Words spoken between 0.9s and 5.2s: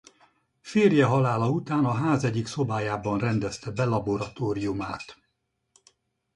halála után a ház egyik szobájában rendezte be laboratóriumát.